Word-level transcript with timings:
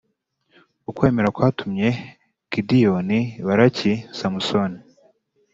ukwemera 0.89 1.33
kwatumye 1.35 1.87
gideyoni, 2.51 3.19
baraki, 3.45 3.91
samusoni, 4.17 4.79